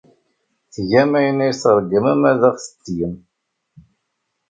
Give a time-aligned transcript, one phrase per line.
[0.73, 3.15] Tgam ayen ay tṛeggmem ad aɣ-t-tgem.